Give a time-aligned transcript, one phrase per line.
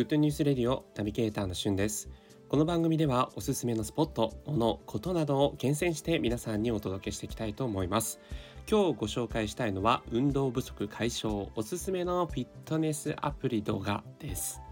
[0.00, 2.08] グッドニュースレディオナビゲーターのしゅんです。
[2.48, 8.18] この番組ではおすすめのスポット、もの、ことなどを厳選して皆さんにお届けしていきたいと思います。
[8.66, 14.62] 今日ご紹介したいのは運動不足解消おすすめのフィットネスアプリ動画です。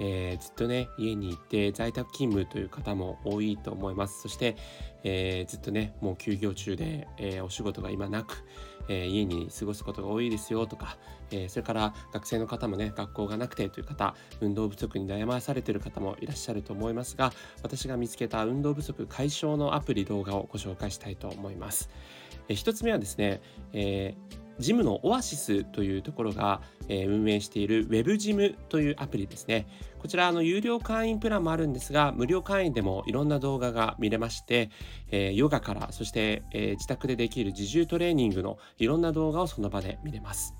[0.00, 4.56] えー、ずっとね家にいて在宅勤務という方も多いと思いますそして、
[5.04, 8.44] えー、ずっとねもう休業中で、えー、お仕事が今なく、
[8.88, 10.96] え家に過ごすことが多いですよとか、
[11.30, 21.90] えそれから学生の方もね学校がなくてという方運動不足に悩まされている方もいらっしゃると思いますが私が見つけた運動不足解消のアプリ動画をご紹介したいと思います。
[22.48, 23.40] え1つ目はですね、
[23.72, 29.66] えージムのオアシスというところが、え、運営している Web ジムというアプリですね。
[29.98, 34.70] こちらの有料会員プランもあるんですが、無料会員でもいろんな動画が見れまして、
[35.10, 40.54] え、ヨガから、そして、え、自宅でできる自重トレーニングのいろんな動画をその場で見れます。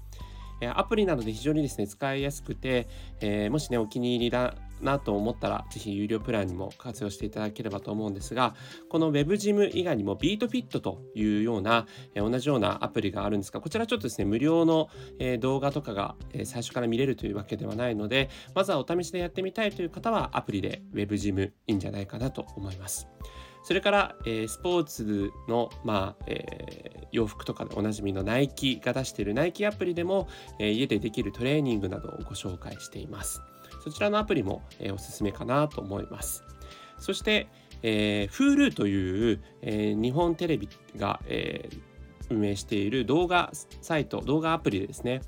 [0.76, 2.86] アプリなどで非常にですね、使いやすくて、
[3.20, 8.54] え、もしね、お気に入りだなと思ったら、ぜひ有料プランにも活用していただければと思うんですが、
[8.88, 14.88] この Web ジム以外にもビートフィットというような、え、同じようなアプリがあるんですが、こちらちょっとですね、無料の、
[15.18, 23.08] え、動画とかが、え最初から見れるというわけではないので、まずはお試しでやってみたいという方は、アプリで Web ジムいいんじゃないかなと思います。
[23.62, 33.40] それから、えー、スポーツの、まあえー、洋服とかでおなじみのナイキが出しているナイキアプリでも、えー、家でできるトレーニングなどをご紹介しています。
[33.82, 36.44] そちらのアプリも、え、おすすめかなと思います。
[36.98, 37.48] そして、
[37.82, 45.20] えー、Hulu という、えー、日本テレビが、えー、運営している動画サイト、動画アプリですね。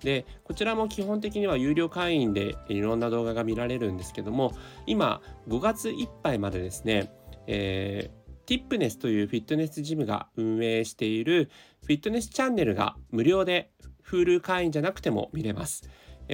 [0.00, 4.52] でこちらも基本的には有料会員でいろんな動画が見られるんですけども
[4.84, 7.12] 今5月いっぱいまでですね
[7.46, 11.50] えー、ティップネスというフィットネスジムが運営している
[11.82, 13.70] フィットネスチャンネルが無料で
[14.08, 15.88] Hulu 会員じゃなくても見れます。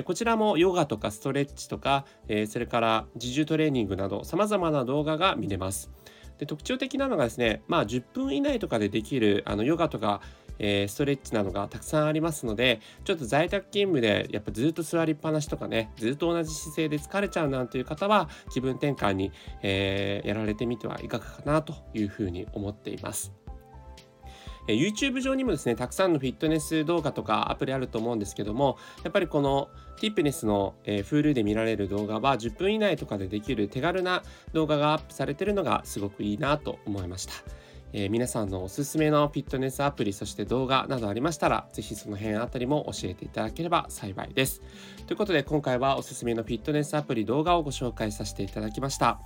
[0.05, 5.91] こちらもヨガとかストレッチとか、えそれから自重トレーニングなど様々な動画が見れます。
[6.39, 10.21] で特徴的なのがですね、まあ、10分以内とかでできるあのヨガとか
[10.59, 19.33] えー、ストレッチなどがたくさんありますのでちょっと在宅勤務でやっぱずっと座りっぱなしとかねずっと同じ姿勢で疲れちゃうなんていう方は気分転換に、
[19.63, 23.33] えー、やられてみてはいかがかなというふうに思っています。
[24.69, 37.33] え YouTube 上にもですね、たくさんのフィットネス動画とかアプリあると思うんですけども、やっぱりこのティップネスの、えー、Hulu で見られる動画は10分以内とかでできる手軽な動画がアップされてるのがすごくいいなと思いました。
[37.95, 44.61] えー、皆さんのおすすめのフィットネスアプリ、そして動画などありましたら、ぜひその辺あたりも教えていただければ幸いです。
[45.07, 49.19] ということで、今回はおすすめのフィットネスアプリ動画をご紹介させていただきました。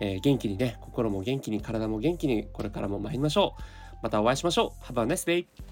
[0.00, 3.62] え、元気にね、心も元気に、体も元気に、これからも参りましょう。
[4.02, 4.92] またお会いしましょう。
[4.92, 5.69] Have a nice day!